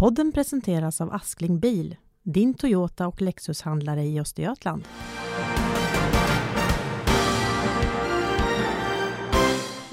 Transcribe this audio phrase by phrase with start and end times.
[0.00, 4.84] Podden presenteras av Askling Bil, din Toyota och Lexus-handlare i Östergötland.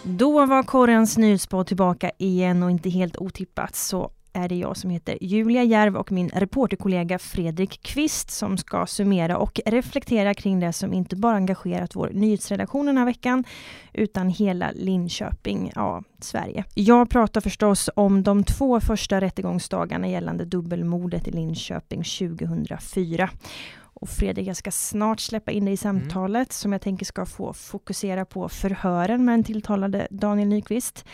[0.04, 4.90] Då var Korrens nyhetspodd tillbaka igen och inte helt otippat så är det jag som
[4.90, 10.74] heter Julia Järv och min reporterkollega Fredrik Kvist som ska summera och reflektera kring det
[10.74, 13.44] som inte bara engagerat vår nyhetsredaktion den här veckan
[13.94, 16.66] utan hela Linköping, ja, Sverige.
[16.74, 23.30] Jag pratar förstås om de två första rättegångsdagarna gällande dubbelmordet i Linköping 2004.
[24.00, 26.02] Och Fredrik, jag ska snart släppa in dig i mm.
[26.02, 26.52] samtalet mm.
[26.52, 31.06] som jag tänker ska få fokusera på förhören med den tilltalade Daniel Nyqvist.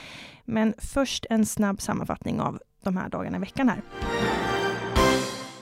[0.45, 3.81] Men först en snabb sammanfattning av de här dagarna i veckan här.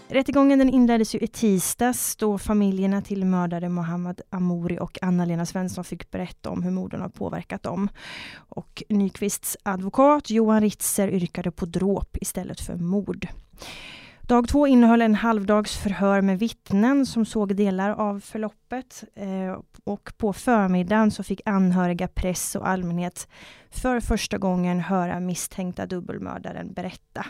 [0.08, 5.84] Rättegången den inleddes ju i tisdags då familjerna till mördare Mohammad Amouri och Anna-Lena Svensson
[5.84, 7.90] fick berätta om hur morden har påverkat dem.
[8.36, 13.28] Och Nyqvists advokat Johan Ritzer yrkade på dråp istället för mord.
[14.32, 19.04] Dag två innehöll en halvdags förhör med vittnen som såg delar av förloppet.
[19.16, 23.28] Eh, och på förmiddagen så fick anhöriga, press och allmänhet
[23.72, 27.26] för första gången höra misstänkta dubbelmördaren berätta.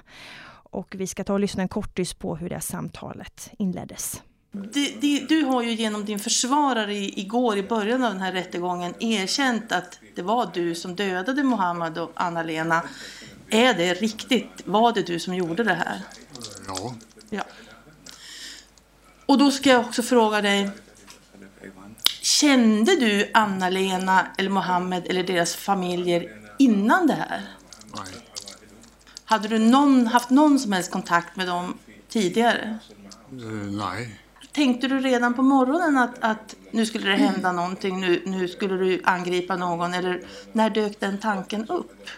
[0.49, 4.21] Och vi ska ta och lyssna en kortis på hur det samtalet inleddes.
[4.51, 8.93] Du, du, du har ju genom din försvarare igår i början av den här rättegången
[8.99, 12.83] erkänt att det var du som dödade Mohammed och Anna-Lena.
[13.49, 14.61] Är det riktigt?
[14.65, 16.01] Var det du som gjorde det här?
[16.77, 16.95] Ja.
[17.29, 17.43] ja.
[19.25, 20.69] Och då ska jag också fråga dig.
[22.21, 27.41] Kände du Anna-Lena eller Mohammed eller deras familjer innan det här?
[27.95, 28.13] Nej.
[29.25, 31.77] Hade du någon, haft någon som helst kontakt med dem
[32.09, 32.77] tidigare?
[33.33, 34.19] Uh, nej.
[34.51, 38.77] Tänkte du redan på morgonen att, att nu skulle det hända någonting, nu, nu skulle
[38.77, 39.93] du angripa någon?
[39.93, 42.09] Eller när dök den tanken upp?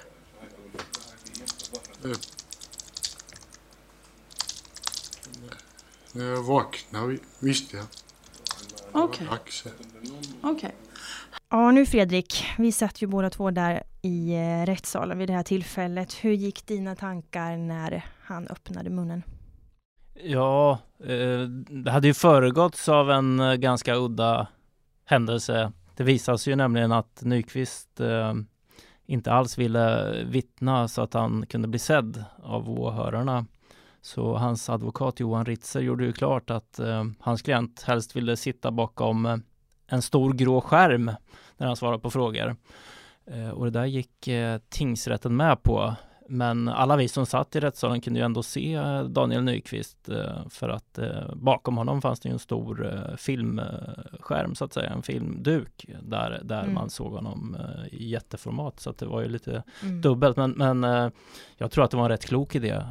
[6.13, 7.85] När jag vaknade visste jag.
[8.91, 9.27] Okej.
[9.27, 10.51] Okay.
[10.51, 10.71] Okay.
[11.49, 15.43] Ja, nu Fredrik, vi satt ju båda två där i eh, rättssalen vid det här
[15.43, 16.13] tillfället.
[16.13, 19.23] Hur gick dina tankar när han öppnade munnen?
[20.23, 21.41] Ja, eh,
[21.83, 24.47] det hade ju föregåtts av en eh, ganska udda
[25.05, 25.71] händelse.
[25.95, 28.01] Det visade sig ju nämligen att Nyqvist
[29.05, 33.45] inte alls ville vittna så att han kunde bli sedd av åhörarna.
[34.05, 38.71] Så hans advokat Johan Ritzer gjorde ju klart att eh, hans klient helst ville sitta
[38.71, 39.37] bakom eh,
[39.87, 41.11] en stor grå skärm
[41.57, 42.55] när han svarade på frågor.
[43.25, 45.95] Eh, och det där gick eh, tingsrätten med på.
[46.27, 50.69] Men alla vi som satt i rättssalen kunde ju ändå se Daniel Nyqvist eh, för
[50.69, 50.99] att
[51.33, 56.61] bakom honom fanns det ju en stor filmskärm så att säga, en filmduk där, där
[56.63, 56.73] mm.
[56.73, 57.57] man såg honom
[57.91, 60.01] i jätteformat så att det var ju lite mm.
[60.01, 60.37] dubbelt.
[60.37, 61.11] Men, men
[61.57, 62.81] jag tror att det var en rätt klok idé.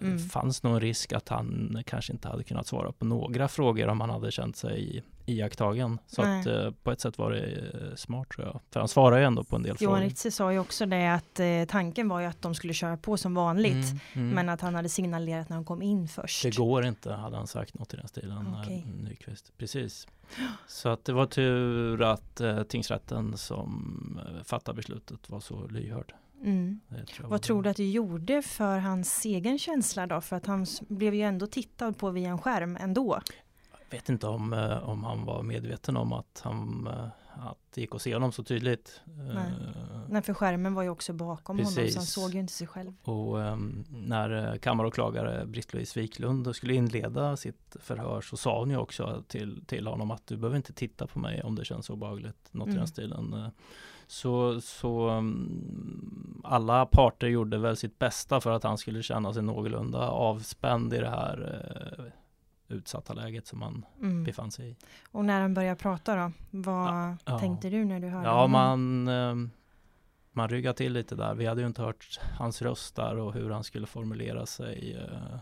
[0.00, 0.16] Mm.
[0.16, 3.88] Det fanns nog en risk att han kanske inte hade kunnat svara på några frågor
[3.88, 5.98] om han hade känt sig iakttagen.
[6.06, 8.60] Så att eh, på ett sätt var det eh, smart tror jag.
[8.70, 9.98] För han svarar ju ändå på en del Johan frågor.
[9.98, 12.96] Johan Ritze sa ju också det att eh, tanken var ju att de skulle köra
[12.96, 13.72] på som vanligt.
[13.72, 14.30] Mm, mm.
[14.30, 16.42] Men att han hade signalerat när han kom in först.
[16.42, 18.54] Det går inte hade han sagt något i den stilen.
[18.62, 18.82] Okay.
[18.84, 19.52] Nyqvist.
[19.58, 20.06] Precis.
[20.66, 26.14] Så att det var tur att eh, tingsrätten som eh, fattade beslutet var så lyhörd.
[26.44, 26.80] Mm.
[27.16, 30.20] Tror Vad tror du att det gjorde för hans egen känsla då?
[30.20, 33.20] För att han blev ju ändå tittad på via en skärm ändå
[33.90, 37.94] vet inte om, eh, om han var medveten om att, han, eh, att det gick
[37.94, 39.00] att se honom så tydligt.
[39.04, 39.36] Nej.
[39.36, 41.76] Uh, Nej, för skärmen var ju också bakom precis.
[41.76, 42.92] honom så han såg ju inte sig själv.
[43.02, 49.24] Och um, när kammaråklagare Britt-Louise Wiklund skulle inleda sitt förhör så sa hon ju också
[49.28, 52.48] till, till honom att du behöver inte titta på mig om det känns obehagligt.
[52.50, 52.76] Något mm.
[52.76, 53.50] i den stilen.
[54.06, 59.42] Så, så um, alla parter gjorde väl sitt bästa för att han skulle känna sig
[59.42, 61.62] någorlunda avspänd i det här
[61.98, 62.04] uh,
[62.68, 64.24] utsatta läget som man mm.
[64.24, 64.76] befann sig i.
[65.12, 68.50] Och när han började prata då, vad ja, tänkte du när du hörde Ja, honom?
[68.50, 69.50] man, ehm,
[70.32, 71.34] man ryggade till lite där.
[71.34, 74.96] Vi hade ju inte hört hans röst där och hur han skulle formulera sig.
[74.96, 75.38] Eh,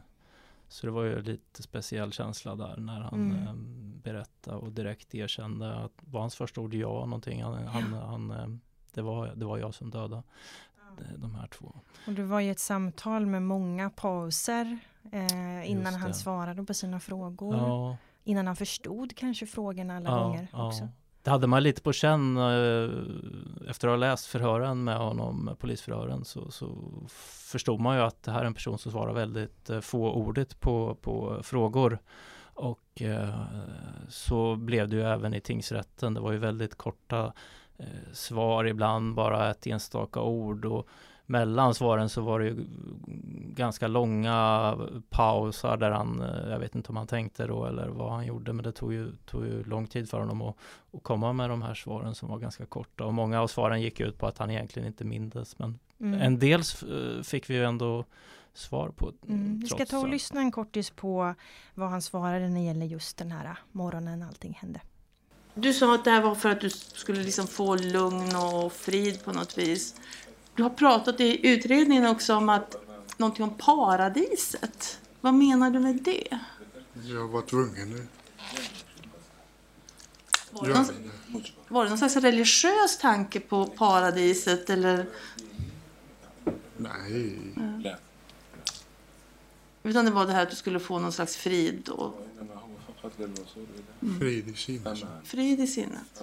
[0.69, 3.47] så det var ju lite speciell känsla där när han mm.
[3.47, 7.43] Ehm, berättade och direkt erkände att var hans första ord ja någonting.
[7.43, 8.61] Han, han, han, ehm,
[8.95, 10.23] det, var, det var jag som dödade
[11.17, 11.75] de här två.
[12.07, 14.79] Och det var ju ett samtal med många pauser
[15.13, 17.57] eh, innan han svarade på sina frågor.
[17.57, 17.97] Ja.
[18.25, 20.89] Innan han förstod kanske frågorna alla ja, gånger också.
[21.23, 22.91] Det hade man lite på känn eh,
[23.71, 26.77] efter att ha läst förhören med honom, polisförhören, så, så
[27.51, 30.95] förstod man ju att det här är en person som svarar väldigt eh, fåordigt på,
[30.95, 31.99] på frågor.
[32.57, 33.45] Och eh,
[34.09, 36.15] så blev det ju även i tingsrätten.
[36.15, 37.33] Det var ju väldigt korta
[37.77, 40.65] eh, svar, ibland bara ett enstaka ord.
[40.65, 40.89] Och
[41.27, 42.65] mellan svaren så var det ju
[43.57, 44.79] ganska långa
[45.11, 48.53] pauser där han, eh, jag vet inte om han tänkte då eller vad han gjorde,
[48.53, 50.57] men det tog ju, tog ju lång tid för honom att,
[50.93, 54.01] att komma med de här svaren som var ganska korta och många av svaren gick
[54.01, 56.21] ut på att han egentligen inte mindes, men Mm.
[56.21, 58.05] en del eh, fick vi ju ändå
[58.55, 59.13] svar på.
[59.29, 59.59] Mm.
[59.59, 61.35] Vi ska ta och lyssna en kortis på
[61.75, 64.81] vad han svarade när det gäller just den här morgonen allting hände.
[65.55, 69.25] Du sa att det här var för att du skulle liksom få lugn och frid
[69.25, 69.95] på något vis.
[70.57, 72.77] Du har pratat i utredningen också om att
[73.17, 74.99] någonting om paradiset.
[75.21, 76.39] Vad menar du med det?
[77.05, 78.09] Jag var tvungen.
[80.51, 85.07] Var det, Ja, någon, var det någon slags religiös tanke på paradiset eller?
[86.77, 87.39] nej,
[89.83, 92.27] Utan det var det här att du skulle få någon slags frid och
[94.21, 94.99] frid i sinnet.
[95.25, 96.23] frid i sinnet.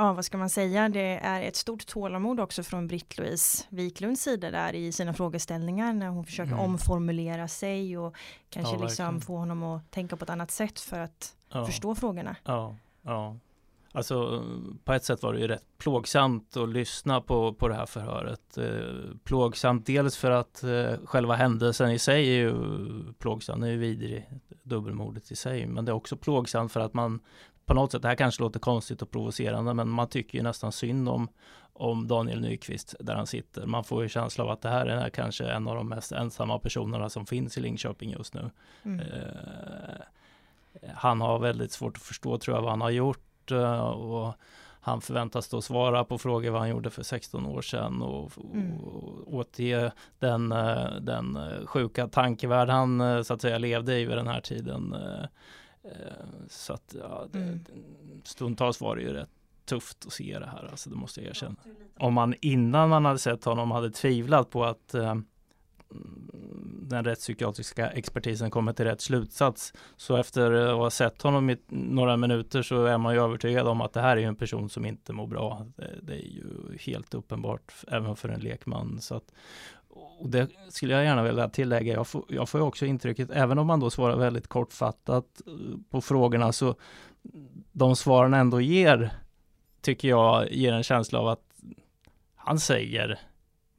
[0.00, 0.88] Ja, vad ska man säga?
[0.88, 6.08] Det är ett stort tålamod också från Britt-Louise Wiklunds sida där i sina frågeställningar när
[6.08, 6.64] hon försöker Mm.
[6.64, 8.16] omformulera sig och
[8.50, 11.66] kanske Ja, liksom få honom att tänka på ett annat sätt för att Ja.
[11.66, 12.36] förstå frågorna.
[12.44, 13.36] Ja, ja.
[13.92, 14.44] Alltså
[14.84, 18.58] på ett sätt var det ju rätt plågsamt att lyssna på, på det här förhöret.
[18.58, 22.54] Eh, plågsamt dels för att eh, själva händelsen i sig är ju
[23.18, 24.30] plågsam, den är ju vidrig,
[24.62, 25.66] dubbelmordet i sig.
[25.66, 27.20] Men det är också plågsamt för att man
[27.70, 30.72] på något sätt, det här kanske låter konstigt och provocerande, men man tycker ju nästan
[30.72, 31.28] synd om,
[31.72, 33.66] om Daniel Nyqvist där han sitter.
[33.66, 36.58] Man får ju känsla av att det här är kanske en av de mest ensamma
[36.58, 38.50] personerna som finns i Linköping just nu.
[38.82, 39.00] Mm.
[39.00, 40.00] Eh,
[40.94, 44.34] han har väldigt svårt att förstå tror jag vad han har gjort eh, och
[44.80, 48.80] han förväntas då svara på frågor vad han gjorde för 16 år sedan och, Mm.
[48.80, 54.04] och återge den, eh, den eh, sjuka tankevärld han eh, så att säga levde i
[54.04, 54.96] vid den här tiden.
[55.84, 55.90] Eh,
[56.48, 57.60] Så att ja, det, Mm.
[58.24, 59.28] stundtals var det ju rätt
[59.64, 61.56] tufft att se det här, alltså det måste jag erkänna.
[61.98, 65.14] Om man innan man hade sett honom hade tvivlat på att eh,
[66.82, 69.72] den rättspsykiatriska expertisen kommer till rätt slutsats.
[69.96, 73.80] Så efter att ha sett honom i några minuter så är man ju övertygad om
[73.80, 75.66] att det här är en person som inte mår bra.
[75.76, 79.00] Det, det är ju helt uppenbart även för en lekman.
[79.00, 79.32] Så att,
[80.20, 81.92] och det skulle jag gärna vilja tillägga.
[81.94, 85.52] Jag får, jag får också intrycket, även om man då svarar väldigt kortfattat eh,
[85.90, 86.74] på frågorna, så
[87.72, 89.10] de svaren ändå ger,
[89.80, 91.44] tycker jag, ger en känsla av att
[92.36, 93.18] han säger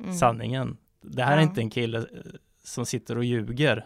[0.03, 0.13] Mm.
[0.13, 0.77] sanningen.
[1.01, 1.43] Det här är Ja.
[1.43, 2.03] inte en kille eh,
[2.63, 3.85] som sitter och ljuger.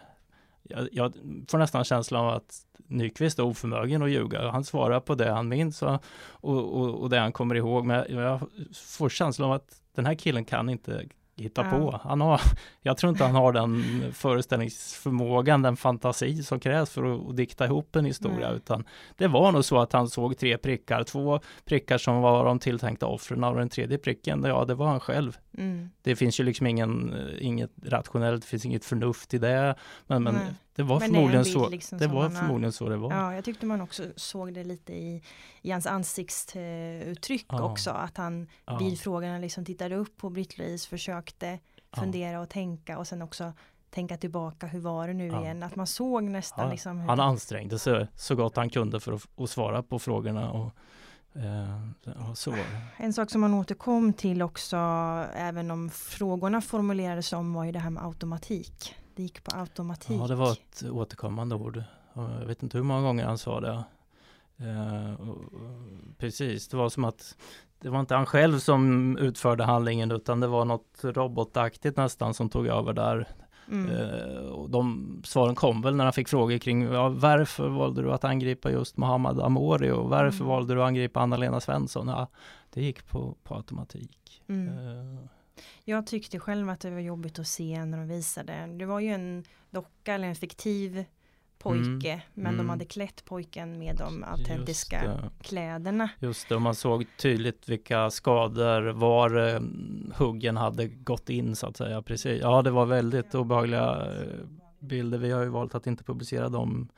[0.62, 1.12] Jag, jag
[1.48, 4.50] får nästan känslan av att Nyqvist är oförmögen att ljuga.
[4.50, 7.84] Han svarar på det han minns och, och, och, det han kommer ihåg.
[7.86, 8.40] Men jag, jag
[8.74, 11.04] får känslan av att den här killen kan inte
[11.36, 11.70] hitta Ja.
[11.70, 12.00] på.
[12.02, 12.40] Han har,
[12.82, 17.64] jag tror inte han har den föreställningsförmågan, den fantasi som krävs för att, att dikta
[17.64, 18.48] ihop en historia.
[18.48, 18.56] Nej.
[18.56, 18.84] Utan
[19.16, 23.06] det var nog så att han såg tre prickar, två prickar som var de tilltänkta
[23.06, 25.36] offren och den tredje pricken, ja det var han själv.
[25.58, 25.90] Mm.
[26.02, 29.74] Det finns ju liksom ingen, inget rationellt, det finns inget förnuft i det.
[30.06, 30.44] Men, men Nej.
[30.76, 31.68] det var Men det förmodligen bild så.
[31.68, 33.12] liksom det var förmodligen så det var.
[33.12, 35.22] Ja, jag tyckte man också såg det lite i,
[35.62, 37.62] i hans ansiktsuttryck Ja.
[37.62, 37.90] också.
[37.90, 38.78] Att han Ja.
[38.78, 41.25] vid frågorna liksom tittade upp på Britt-Louise, försökte
[41.90, 42.00] Ja.
[42.00, 43.52] fundera och tänka och sen också
[43.90, 45.40] tänka tillbaka, hur var det nu Ja.
[45.42, 45.62] igen?
[45.62, 47.08] Att man såg nästan Ja, liksom hur...
[47.08, 50.50] Han ansträngde sig så gott han kunde för att, att svara på frågorna.
[50.50, 50.72] Och,
[51.34, 52.54] eh, ja, så.
[52.96, 54.76] En sak som man återkom till också,
[55.34, 58.94] även om frågorna formulerades om, var ju det här med automatik.
[59.14, 60.20] Det gick på automatik.
[60.20, 61.82] Ja, det var ett återkommande ord.
[62.12, 63.84] Och Jag vet inte hur många gånger han sa det.
[64.58, 65.14] Eh,
[66.18, 67.36] precis, det var som att
[67.80, 72.48] det var inte han själv som utförde handlingen utan det var något robotaktigt nästan som
[72.48, 73.28] tog över där.
[73.70, 73.90] Mm.
[73.96, 78.12] Eh, och de svaren kom väl när han fick frågor kring ja, varför valde du
[78.12, 80.48] att angripa just Mohammad Amori och varför Mm.
[80.48, 82.08] valde du att angripa Anna-Lena Svensson?
[82.08, 82.26] Ja,
[82.70, 84.42] det gick på, på automatik.
[84.48, 84.68] Mm.
[84.68, 85.20] Eh,
[85.84, 88.66] Jag tyckte själv att det var jobbigt att se när de visade.
[88.78, 91.04] Det var ju en docka eller en fiktiv
[91.58, 92.22] pojke.
[92.34, 92.56] Men Mm.
[92.58, 96.08] de hade klätt pojken med de autentiska just kläderna.
[96.18, 99.60] Just det, och man såg tydligt vilka skador, var eh,
[100.16, 102.02] huggen hade gått in så att säga.
[102.02, 102.40] Precis.
[102.42, 104.46] Ja, det var väldigt obehagliga eh,
[104.78, 105.18] bilder.
[105.18, 106.88] Vi har ju valt att inte publicera dem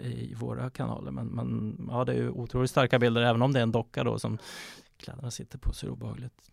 [0.00, 1.10] i våra kanaler.
[1.10, 4.04] Men, men ja, det är ju otroligt starka bilder, även om det är en docka
[4.04, 4.38] då som
[4.96, 6.50] kläderna sitter på så är det obehagligt.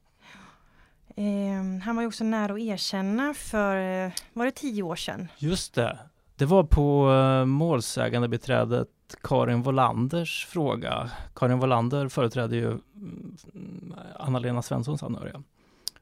[1.15, 5.27] Eh, han var ju också nära att erkänna för, eh, var det tio år sedan?
[5.37, 5.99] Just det.
[6.35, 8.89] Det var på eh, uh, målsägande beträdet
[9.23, 11.11] Karin Volanders fråga.
[11.35, 15.43] Karin Volander företräder ju mm, Anna-Lena Svenssons anhöriga.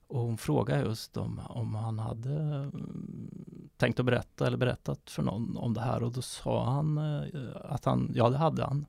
[0.08, 3.30] Och hon frågade just om, om han hade mm,
[3.78, 7.48] tänkt att berätta eller berättat för någon om det här och då sa han eh,
[7.64, 8.86] att han, ja det hade han.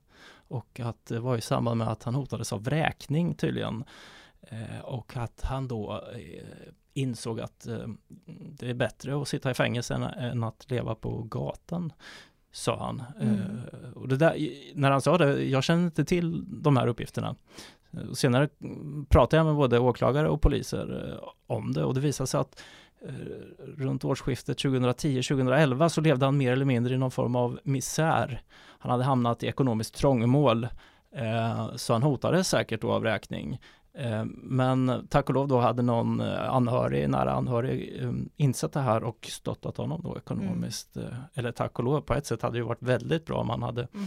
[0.47, 3.83] Och att det var i samband med att han hotades av vräkning tydligen.
[4.41, 6.03] Eh, och att han då
[6.93, 7.87] insåg att eh,
[8.25, 11.93] det är bättre att sitta i fängelse än, att leva på gatan
[12.51, 13.03] sa han.
[13.21, 13.35] Mm.
[13.39, 17.35] Eh, och det där, när han sa det, jag kände inte till de här uppgifterna.
[18.09, 18.49] Och senare
[19.09, 22.63] pratade jag med både åklagare och poliser eh, om det och det visade sig att
[23.01, 23.13] eh,
[23.77, 28.41] runt årsskiftet 2010-2011 så levde han mer eller mindre i någon form av misär.
[28.79, 30.67] Han hade hamnat i ekonomiskt trångmål
[31.15, 33.59] eh, så han hotades säkert då av räkning.
[33.97, 38.79] Eh, men tack och lov då hade någon eh, anhörig, nära anhörig eh, insett det
[38.79, 40.95] här och stöttat honom då ekonomiskt.
[40.97, 41.13] Mm.
[41.33, 43.87] Eller tack och lov, på ett sätt hade det varit väldigt bra om han hade
[43.93, 44.05] Mm.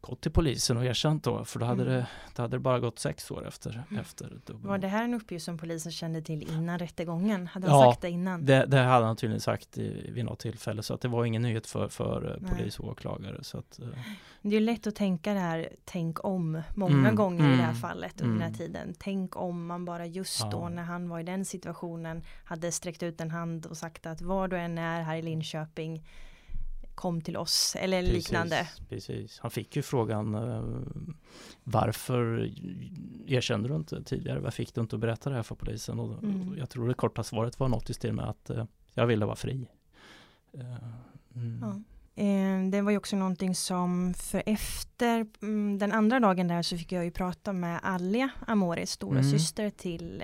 [0.00, 1.94] Gått till polisen och erkänt då, för då hade, Mm.
[1.94, 3.82] det, då hade det bara gått sex år efter.
[3.90, 4.00] Mm.
[4.00, 4.32] efter.
[4.46, 7.46] Var det här en uppgift som polisen kände till innan rättegången?
[7.46, 8.44] Hade han Ja, sagt det innan?
[8.44, 11.42] Det, det hade han tydligen sagt i, vid något tillfälle, så att det var ingen
[11.42, 12.50] nyhet för, för eh, Nej.
[12.50, 13.44] polis och åklagare.
[13.44, 13.88] Så att, eh,
[14.42, 17.70] Det är lätt att tänka det här, tänk om, många Mm, gånger i det här
[17.70, 18.58] mm, fallet under den här mm.
[18.58, 18.94] tiden.
[18.98, 20.68] Tänk om man bara just då Ja.
[20.68, 24.48] när han var i den situationen hade sträckt ut en hand och sagt att var
[24.48, 26.04] du än är här i Linköping
[26.98, 28.68] kom till oss eller liknande.
[28.88, 29.38] Precis, precis.
[29.40, 30.62] Han fick ju frågan eh,
[31.64, 32.50] varför
[33.26, 34.40] erkände du inte tidigare?
[34.40, 36.00] Varför fick du inte att berätta det här för polisen?
[36.00, 36.54] Och, Mm.
[36.58, 38.64] jag tror det korta svaret var något i stil med att eh,
[38.94, 39.66] jag ville vara fri.
[40.52, 40.76] Eh,
[41.34, 41.58] mm.
[41.62, 41.80] Ja.
[42.22, 46.76] Eh, Det var ju också någonting som för efter mm, den andra dagen där så
[46.78, 49.30] fick jag ju prata med Alia Amori, stora Mm.
[49.30, 50.22] syster till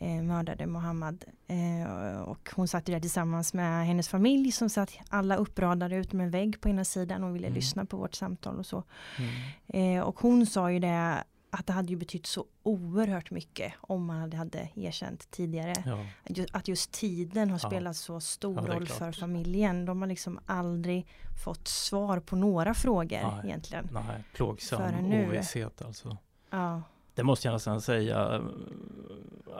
[0.00, 1.24] eh, mördade Mohammad.
[1.46, 6.30] Eh, och hon satt där tillsammans med hennes familj som satt alla uppradade utom en
[6.30, 7.54] vägg på ena sidan och ville Mm.
[7.54, 8.84] lyssna på vårt samtal och så.
[9.18, 9.96] Mm.
[9.98, 14.04] Eh, och hon sa ju det att det hade ju betytt så oerhört mycket om
[14.06, 15.74] man hade, hade erkänt tidigare.
[15.86, 16.06] Ja.
[16.52, 17.68] Att just tiden har Ja.
[17.68, 18.98] spelat så stor Ja, roll klart.
[18.98, 19.84] för familjen.
[19.84, 21.06] De har liksom aldrig
[21.44, 23.40] fått svar på några frågor Nej.
[23.44, 23.88] egentligen.
[23.92, 26.16] Nej, plågsam ovisshet alltså.
[26.50, 26.82] Ja,
[27.20, 28.40] Det måste jag nästan säga.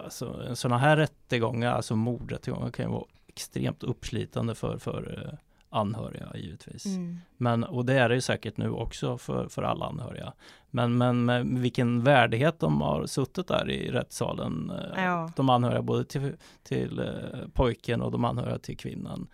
[0.05, 5.39] Alltså, sådana här rättegångar, alltså mordrättegångar kan ju vara extremt uppslitande för, för eh,
[5.71, 6.87] anhöriga givetvis.
[6.87, 7.19] mm.
[7.37, 10.33] Men, och det är det ju säkert nu också för, för alla anhöriga.
[10.71, 14.71] Men, men med vilken värdighet de har suttit där i rättssalen.
[14.71, 15.33] eh, Ja.
[15.37, 19.27] De anhöriga både till, till eh, pojken och de anhöriga till kvinnan.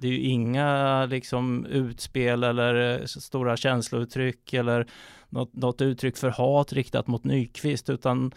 [0.00, 4.86] Det är ju inga liksom utspel eller eh, stora känslouttryck eller
[5.28, 8.32] något, något uttryck för hat riktat mot Nyqvist utan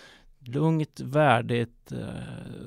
[0.48, 1.92] lugnt, värdigt.
[1.92, 1.98] eh,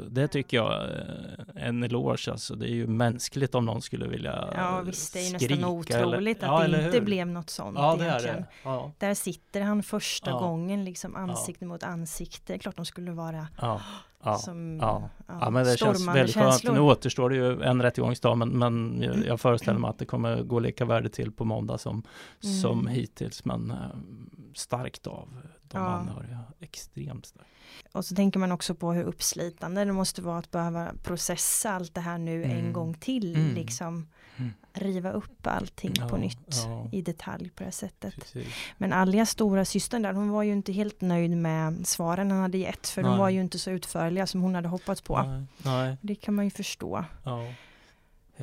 [0.08, 2.30] Det tycker jag är en eloge.
[2.30, 2.54] Alltså.
[2.54, 6.38] Det är ju mänskligt om någon skulle vilja ja visst, det är ju nästan otroligt
[6.42, 7.04] eller, ja, att eller det inte hur?
[7.04, 8.44] blev något sånt Ja, egentligen.
[8.64, 10.38] Ja, Där sitter han första Ja.
[10.38, 12.58] gången liksom ansikte mot ansikte.
[12.58, 13.80] Klart de skulle vara ja,
[14.24, 14.38] ja.
[14.38, 15.08] som ja.
[15.26, 16.46] Ja men det känns väldigt skönt.
[16.52, 16.72] känslor.
[16.74, 20.42] Nu återstår det ju en rättegångsdag men, men jag, jag föreställer mig att det kommer
[20.42, 22.02] gå lika värdigt till på måndag som,
[22.44, 22.56] Mm.
[22.60, 23.44] som hittills.
[23.44, 23.76] Men eh,
[24.54, 25.28] starkt av
[25.70, 25.86] de Ja.
[25.88, 26.40] anhöriga.
[26.60, 27.50] Extremt starkt.
[27.92, 31.94] Och så tänker man också på hur uppslitande det måste vara att behöva processa allt
[31.94, 32.72] det här nu en Mm.
[32.72, 33.34] gång till.
[33.36, 33.54] Mm.
[33.54, 34.06] Liksom
[34.38, 34.52] Mm.
[34.72, 36.88] riva upp allting på Ja, nytt ja.
[36.92, 38.14] i detalj på det här sättet.
[38.14, 38.48] Precis.
[38.78, 42.58] Men Alias stora systern där, hon var ju inte helt nöjd med svaren han hade
[42.58, 42.88] gett.
[42.88, 43.18] För de Nej.
[43.18, 45.22] var ju inte så utförliga som hon hade hoppats på.
[45.22, 47.04] Nej, nej, Det kan man ju förstå.
[47.24, 47.52] ja.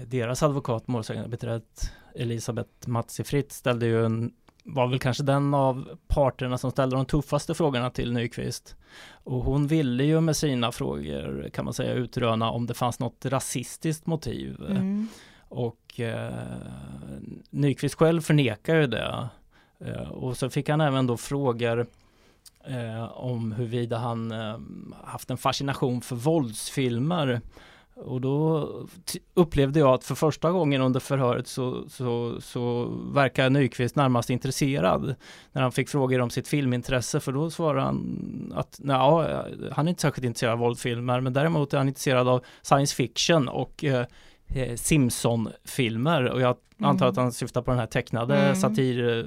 [0.08, 4.34] Deras advokat, målsägandebiträdet Elisabeth Matsi Fritt ställde ju en
[4.64, 8.76] var väl kanske den av parterna som ställde de tuffaste frågorna till Nyqvist.
[9.24, 13.26] Och hon ville ju med sina frågor kan man säga utröna om det fanns något
[13.26, 14.58] rasistiskt motiv.
[14.70, 15.08] Mm.
[15.50, 16.34] Och eh,
[17.50, 19.30] Nyqvist själv förnekar ju det.
[19.80, 21.88] Eh, och så fick han även då frågor
[22.66, 24.58] eh, om huruvida han eh,
[25.04, 27.42] haft en fascination för våldsfilmer.
[27.96, 28.70] Och då
[29.34, 35.16] upplevde jag att för första gången under förhöret så, så, så verkar Nyqvist närmast intresserad.
[35.52, 39.90] När han fick frågor om sitt filmintresse för då svarade han att ja, han är
[39.90, 44.06] inte särskilt intresserad av våldfilmer men däremot är han intresserad av science fiction och eh,
[44.48, 46.90] eh, Simpson-filmer och jag Mm.
[46.90, 48.36] antar att han syftar på den här tecknade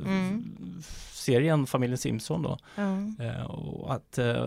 [0.06, 0.82] Mm.
[1.26, 2.58] Satirserien Familjen Simpson då.
[3.24, 4.40] Eh, och, att, eh,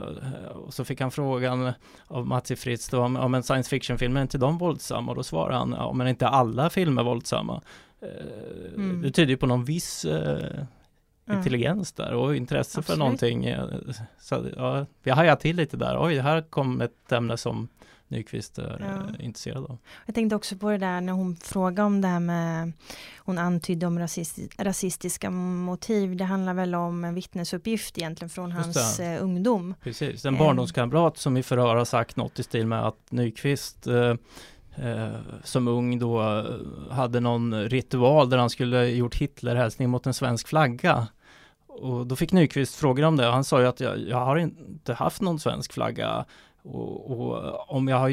[0.53, 1.71] och så fick han frågan
[2.07, 5.12] av Matti Fritz då om, om en science fiction-film, är inte de våldsamma?
[5.12, 7.62] Och då svarade han, ja men inte alla filmer våldsamma.
[8.01, 8.07] Eh,
[8.75, 9.01] Mm.
[9.01, 10.05] Det tyder ju på någon viss
[11.29, 13.00] intelligens där och intresse för Absolut.
[13.00, 13.45] någonting.
[13.45, 13.63] eh,
[14.19, 17.67] Så ja, jag hajade till lite där, oj, här kom ett ämne som
[18.09, 18.85] Nyqvist är Ja.
[19.19, 19.77] eh, intresserad av.
[20.05, 22.71] Jag tänkte också på det där när hon frågade om det här med
[23.17, 26.15] Hon antydde om rasisti- rasistiska motiv.
[26.17, 29.05] Det handlar väl om en vittnesuppgift egentligen från Just hans det.
[29.05, 29.75] eh, ungdom.
[29.83, 30.39] Precis, en Eh.
[30.39, 34.15] barndomskamrat som i förhör har sagt något i stil med att Nyqvist eh,
[34.75, 35.09] eh,
[35.43, 36.45] som ung då
[36.91, 41.07] hade någon ritual där han skulle gjort Hitlerhälsning mot en svensk flagga.
[41.67, 44.37] och då fick Nyqvist frågor om det och han sa ju att jag, jag har
[44.37, 46.25] inte haft någon svensk flagga
[46.63, 48.09] och, och, om jag har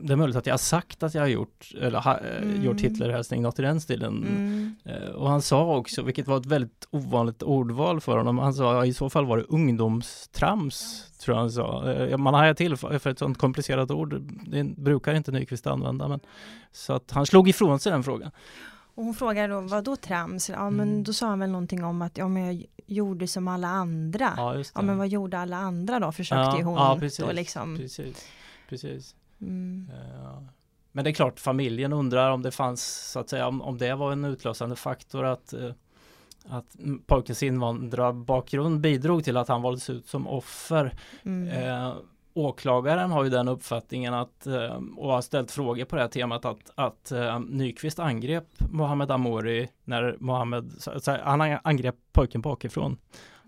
[0.00, 2.64] Det är möjligt att jag har sagt att jag har gjort eller ha, mm.
[2.64, 4.24] gjort Hitlerhälsning, något i den stilen.
[4.24, 4.76] Mm.
[4.84, 8.84] Eh, och han sa också, vilket var ett väldigt ovanligt ordval för honom, han sa
[8.84, 11.92] i så fall var det ungdomstrams, tror jag han sa.
[11.92, 16.20] Eh, man hajar till för ett sånt komplicerat ord, det brukar inte Nyqvist använda, men
[16.72, 18.30] så att han slog ifrån sig den frågan.
[18.96, 20.48] Och hon frågade då, vad då trams?
[20.48, 21.04] Ja men mm.
[21.04, 24.34] då sa han väl någonting om att ja, men jag gjorde som alla andra.
[24.36, 26.12] Ja, ja men vad gjorde alla andra då?
[26.12, 27.76] Försökte ja, ju hon ja, precis, då liksom.
[27.76, 28.26] Precis,
[28.68, 29.14] precis.
[29.40, 29.90] Mm.
[29.92, 30.42] Uh,
[30.92, 33.94] men det är klart, familjen undrar om det fanns, så att säga, om, om det
[33.94, 35.72] var en utlösande faktor att uh,
[36.48, 36.76] att
[37.06, 40.94] pojkens invandrarbakgrund bidrog till att han valdes ut som offer.
[41.22, 41.48] Mm.
[41.48, 41.96] Uh,
[42.36, 46.44] åklagaren har ju den uppfattningen att, eh, och har ställt frågor på det här temat,
[46.44, 50.72] att, att eh, Nyqvist angrep Mohamed Amori när Mohamed,
[51.22, 52.98] han angrep pojken bakifrån.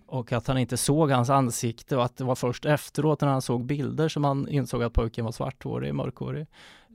[0.07, 3.43] Och att han inte såg hans ansikte och att det var först efteråt när han
[3.43, 6.47] såg bilder som han insåg att pojken var svarthårig, mörkhårig.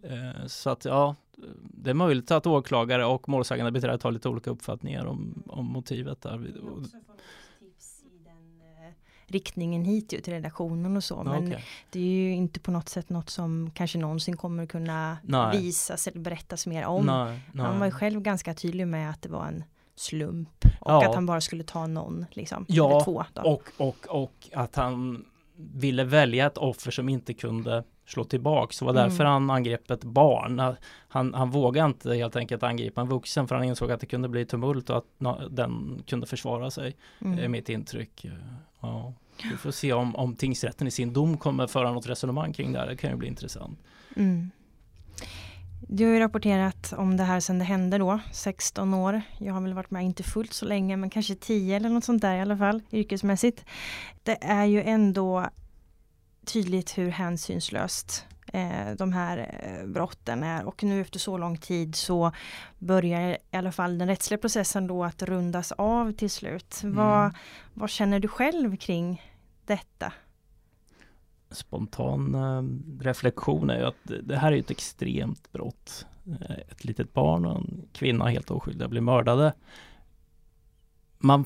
[0.03, 1.15] Eh, så att ja,
[1.61, 6.21] det är möjligt att åklagare och målsägande beträdet har lite olika uppfattningar om, om motivet
[6.21, 6.37] där
[9.27, 11.23] riktningen hit ju till redaktionen och så.
[11.23, 11.61] Men okay.
[11.89, 15.57] det är ju inte på något sätt något som kanske någonsin kommer kunna nej.
[15.57, 17.05] visas eller berättas mer om.
[17.05, 17.65] Nej, nej.
[17.65, 19.63] Han var ju själv ganska tydlig med att det var en
[19.95, 21.09] slump och ja.
[21.09, 22.65] att han bara skulle ta någon liksom.
[22.67, 23.41] Ja, eller två då.
[23.41, 25.25] Och, och, och att han
[25.55, 28.79] ville välja ett offer som inte kunde slå tillbaks.
[28.79, 29.31] Det var därför mm.
[29.31, 30.75] han angrep ett barn.
[31.07, 34.29] Han, han vågade inte helt enkelt angripa en vuxen för han insåg att det kunde
[34.29, 35.05] bli tumult och att
[35.49, 36.95] den kunde försvara sig.
[37.21, 37.51] Mm.
[37.51, 38.25] mitt intryck.
[38.83, 39.13] Ja.
[39.51, 42.79] Vi får se om, om tingsrätten i sin dom kommer föra något resonemang kring det
[42.79, 42.87] här.
[42.87, 43.79] Det kan ju bli intressant.
[44.15, 44.51] Mm.
[45.87, 49.21] Du har ju rapporterat om det här sedan det hände då, 16 år.
[49.37, 52.21] Jag har väl varit med, inte fullt så länge, men kanske 10 eller något sånt
[52.21, 53.65] där i alla fall, yrkesmässigt.
[54.23, 55.49] Det är ju ändå
[56.45, 61.95] tydligt hur hänsynslöst eh, de här eh, brotten är och nu efter så lång tid
[61.95, 62.31] så
[62.79, 66.79] börjar i alla fall den rättsliga processen då att rundas av till slut.
[66.83, 66.95] Mm.
[66.95, 67.35] Vad,
[67.73, 69.21] vad känner du själv kring
[69.65, 70.13] detta?
[71.51, 76.05] Spontan eh, reflektion är ju att det här är ett extremt brott.
[76.27, 79.53] Eh, ett litet barn och en kvinna helt oskyldiga blir mördade
[81.23, 81.45] man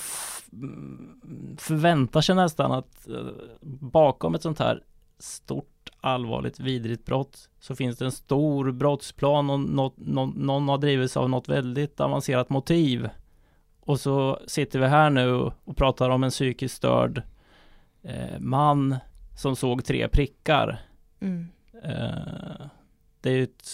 [1.58, 3.28] förväntar sig nästan att eh,
[3.62, 4.84] bakom ett sånt här
[5.20, 5.77] stort
[6.08, 11.18] allvarligt vidrigt brott så finns det en stor brottsplan och något, någon, någon har drivits
[11.18, 13.10] av något väldigt avancerat motiv.
[13.80, 15.32] Och så sitter vi här nu
[15.64, 17.22] och pratar om en psykiskt störd
[18.04, 18.96] eh, man
[19.38, 20.80] som såg tre prickar.
[21.20, 21.48] Mm.
[21.84, 22.68] Eh,
[23.22, 23.70] det är ju ett,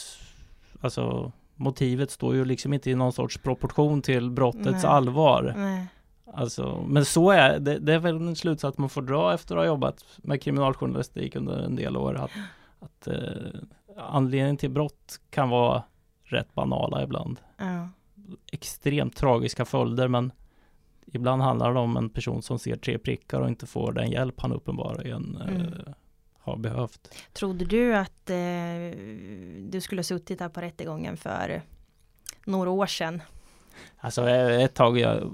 [0.82, 4.86] alltså motivet står ju liksom inte i någon sorts proportion till brottets Nej.
[4.86, 5.54] allvar.
[5.58, 5.88] Nej.
[6.36, 9.62] Alltså, men så är det, det är väl en slutsats man får dra efter att
[9.62, 12.15] ha jobbat med kriminaljournalistik under en del år.
[12.15, 12.32] Att,
[12.80, 13.62] att eh,
[13.98, 15.84] anledningen till brott kan vara
[16.24, 17.39] rätt banala ibland.
[17.58, 17.89] Ja.
[18.52, 20.32] Extremt tragiska följder men
[21.06, 24.41] ibland handlar det om en person som ser tre prickar och inte får den hjälp
[24.41, 25.62] han uppenbarligen mm.
[25.62, 25.93] eh,
[26.39, 27.15] har behövt.
[27.34, 28.36] Trodde du att eh,
[29.60, 31.62] du skulle ha suttit här på rättegången för
[32.46, 33.22] några år sedan?
[33.98, 35.34] Alltså ett tag, jag,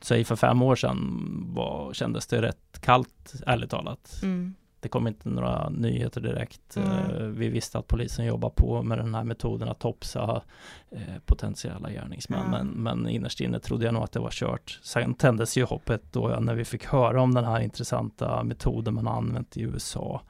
[0.00, 1.18] säg för fem år sedan,
[1.54, 4.20] var, kändes det rätt kallt, ärligt talat.
[4.22, 4.54] Mm.
[4.80, 6.76] Det kom inte några nyheter direkt.
[6.76, 7.34] Mm.
[7.34, 10.42] Vi visste att polisen jobbar på med den här metoden att topsa
[10.90, 12.46] eh, potentiella gärningsmän.
[12.46, 12.50] Mm.
[12.50, 14.80] Men, men innerst inne trodde jag nog att det var kört.
[14.82, 19.06] Sen tändes ju hoppet då när vi fick höra om den här intressanta metoden man
[19.06, 20.22] har använt i USA.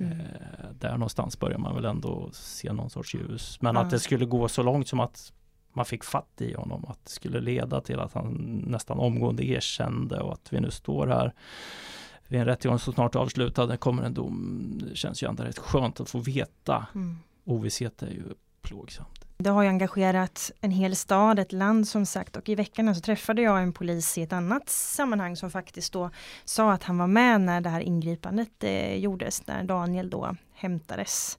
[0.00, 0.12] Mm.
[0.12, 3.58] Eh, där någonstans börjar man väl ändå se någon sorts ljus.
[3.60, 5.32] Men att det skulle gå så långt som att
[5.72, 10.20] man fick fatt i honom, att det skulle leda till att han nästan omgående erkände
[10.20, 11.32] och att vi nu står här
[12.28, 14.80] vid en rättegång som snart avslutad, det kommer en dom.
[14.88, 16.86] Det känns ju ändå rätt skönt att få veta.
[16.94, 17.16] Mm.
[17.44, 18.24] Ovisshet är ju
[18.62, 19.26] plågsamt.
[19.42, 23.00] Det har ju engagerat en hel stad, ett land som sagt och i veckan så
[23.00, 26.10] träffade jag en polis i ett annat sammanhang som faktiskt då
[26.44, 31.38] sa att han var med när det här ingripandet eh, gjordes, när Daniel då hämtades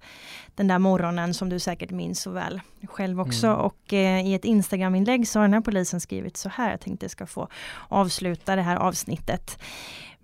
[0.56, 3.48] den där morgonen som du säkert minns så väl själv också.
[3.48, 3.60] Mm.
[3.60, 7.04] Och eh, i ett Instagram-inlägg så har den här polisen skrivit så här, jag tänkte
[7.04, 7.48] jag ska få
[7.88, 9.60] avsluta det här avsnittet.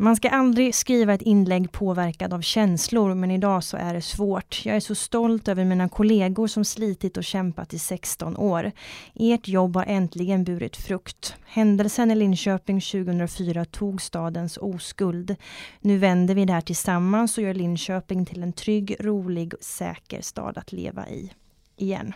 [0.01, 4.65] Man ska aldrig skriva ett inlägg påverkad av känslor, men idag så är det svårt.
[4.65, 8.71] Jag är så stolt över mina kollegor som slitit och kämpat i 16 år.
[9.15, 11.35] Ert jobb har äntligen burit frukt.
[11.45, 15.35] Händelsen i Linköping 2004 tog stadens oskuld.
[15.79, 20.57] Nu vänder vi det här tillsammans och gör Linköping till en trygg, rolig, säker stad
[20.57, 21.31] att leva i.
[21.77, 22.13] Igen.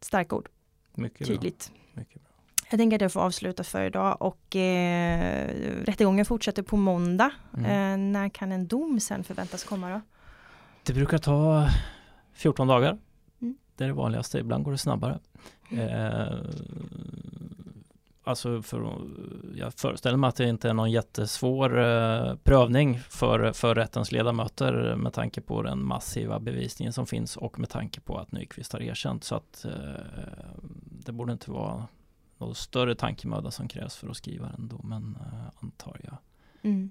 [0.00, 0.48] Starka ord.
[0.94, 1.72] Mycket Tydligt.
[1.94, 2.02] Bra.
[2.02, 2.21] Mycket.
[2.72, 5.48] Jag tänker att jag får avsluta för idag och eh,
[5.84, 7.30] rättegången fortsätter på måndag.
[7.56, 7.64] Mm.
[7.64, 10.00] Eh, när kan en dom sen förväntas komma då?
[10.82, 11.68] Det brukar ta
[12.34, 12.98] 14 dagar.
[13.40, 13.56] Mm.
[13.76, 15.18] Det är det vanligaste, ibland går det snabbare.
[15.70, 15.88] Mm.
[15.88, 16.38] Eh,
[18.24, 18.98] alltså för,
[19.54, 24.96] jag föreställer mig att det inte är någon jättesvår eh, prövning för, för rättens ledamöter
[24.96, 28.82] med tanke på den massiva bevisningen som finns och med tanke på att Nyqvist har
[28.82, 29.24] erkänt.
[29.24, 29.72] Så att eh,
[31.04, 31.86] det borde inte vara
[32.42, 36.16] någon större tankemöda som krävs för att skriva den domen, eh, antar jag.
[36.64, 36.90] Mm.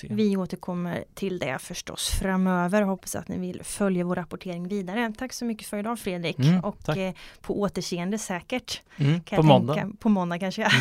[0.00, 2.82] Vi återkommer till det förstås framöver.
[2.82, 5.12] Hoppas att ni vill följa vår rapportering vidare.
[5.18, 8.80] Tack så mycket för idag Fredrik Mm, och eh, på återseende säkert.
[8.96, 9.74] Mm, på måndag.
[9.74, 10.70] Tänka, på måndag kanske.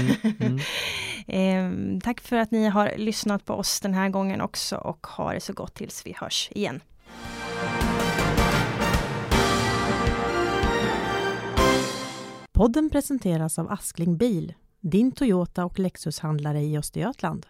[1.28, 1.72] Eh,
[2.04, 5.40] tack för att ni har lyssnat på oss den här gången också och ha det
[5.40, 6.82] så gott tills vi hörs igen.
[12.54, 17.46] Podden presenteras av Askling Bil, din Toyota och Lexushandlare i Östergötland.